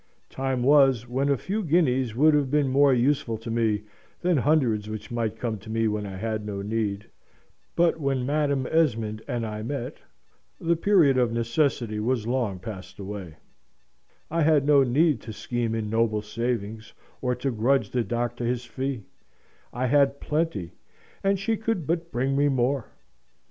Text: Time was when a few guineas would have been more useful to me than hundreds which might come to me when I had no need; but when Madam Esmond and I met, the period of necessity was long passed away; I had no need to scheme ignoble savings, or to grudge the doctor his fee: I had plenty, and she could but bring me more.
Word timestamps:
Time 0.31 0.63
was 0.63 1.07
when 1.07 1.29
a 1.29 1.37
few 1.37 1.61
guineas 1.61 2.15
would 2.15 2.33
have 2.33 2.49
been 2.49 2.69
more 2.69 2.91
useful 2.91 3.37
to 3.37 3.51
me 3.51 3.83
than 4.21 4.37
hundreds 4.37 4.89
which 4.89 5.11
might 5.11 5.37
come 5.37 5.59
to 5.59 5.69
me 5.69 5.87
when 5.87 6.07
I 6.07 6.17
had 6.17 6.43
no 6.43 6.63
need; 6.63 7.05
but 7.75 7.99
when 7.99 8.25
Madam 8.25 8.65
Esmond 8.65 9.21
and 9.27 9.45
I 9.45 9.61
met, 9.61 9.97
the 10.59 10.75
period 10.75 11.19
of 11.19 11.31
necessity 11.31 11.99
was 11.99 12.25
long 12.25 12.57
passed 12.57 12.97
away; 12.97 13.35
I 14.31 14.41
had 14.41 14.65
no 14.65 14.81
need 14.81 15.21
to 15.21 15.33
scheme 15.33 15.75
ignoble 15.75 16.23
savings, 16.23 16.93
or 17.21 17.35
to 17.35 17.51
grudge 17.51 17.91
the 17.91 18.03
doctor 18.03 18.43
his 18.43 18.65
fee: 18.65 19.03
I 19.71 19.85
had 19.85 20.19
plenty, 20.19 20.71
and 21.23 21.37
she 21.37 21.55
could 21.57 21.85
but 21.85 22.11
bring 22.11 22.35
me 22.35 22.49
more. 22.49 22.87